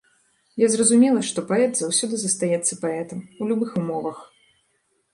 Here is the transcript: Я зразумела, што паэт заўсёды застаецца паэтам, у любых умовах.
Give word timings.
Я 0.63 0.69
зразумела, 0.75 1.19
што 1.29 1.39
паэт 1.53 1.71
заўсёды 1.81 2.15
застаецца 2.23 2.81
паэтам, 2.83 3.19
у 3.41 3.55
любых 3.55 3.69
умовах. 3.87 4.17